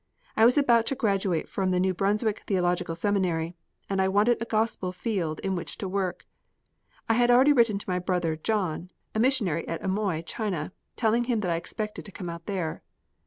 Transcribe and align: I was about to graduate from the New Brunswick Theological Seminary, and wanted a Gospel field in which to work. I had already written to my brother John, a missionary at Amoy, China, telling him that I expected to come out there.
I 0.35 0.45
was 0.45 0.57
about 0.57 0.87
to 0.87 0.95
graduate 0.95 1.47
from 1.47 1.69
the 1.69 1.79
New 1.79 1.93
Brunswick 1.93 2.41
Theological 2.47 2.95
Seminary, 2.95 3.53
and 3.87 4.01
wanted 4.11 4.41
a 4.41 4.45
Gospel 4.45 4.91
field 4.91 5.39
in 5.41 5.53
which 5.55 5.77
to 5.77 5.87
work. 5.87 6.25
I 7.07 7.13
had 7.13 7.29
already 7.29 7.53
written 7.53 7.77
to 7.77 7.87
my 7.91 7.99
brother 7.99 8.35
John, 8.35 8.89
a 9.13 9.19
missionary 9.19 9.67
at 9.67 9.83
Amoy, 9.83 10.23
China, 10.23 10.71
telling 10.95 11.25
him 11.25 11.41
that 11.41 11.51
I 11.51 11.55
expected 11.55 12.03
to 12.05 12.11
come 12.11 12.31
out 12.31 12.47
there. 12.47 12.81